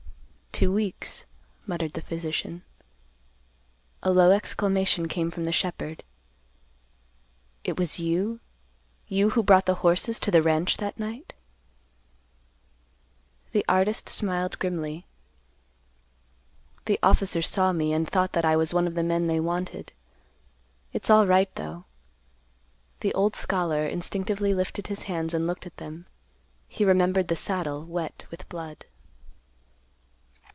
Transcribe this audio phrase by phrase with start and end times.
[0.53, 1.25] "Two weeks,"
[1.65, 2.61] muttered the physician.
[4.03, 6.03] A low exclamation came from the shepherd.
[7.63, 11.33] "It was you—you who brought the horses to the ranch that night?"
[13.53, 15.07] The artist smiled grimly.
[16.85, 19.93] "The officers saw me, and thought that I was one of the men they wanted.
[20.93, 21.85] It's alright, though."
[22.99, 26.05] The old scholar instinctively lifted his hands and looked at them.
[26.67, 28.85] He remembered the saddle, wet with blood.